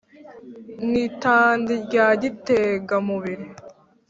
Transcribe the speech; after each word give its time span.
n'i 0.89 1.05
tandi 1.21 1.73
rya 1.85 2.07
gitegamubiri. 2.21 3.45